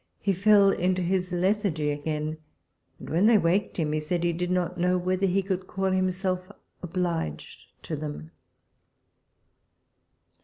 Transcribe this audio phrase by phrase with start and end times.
[0.19, 2.39] He fell into his lethargv again,
[2.97, 5.91] and when they waked him, he said he did not know whether he could call
[5.91, 6.49] himself
[6.81, 8.31] obliged to them.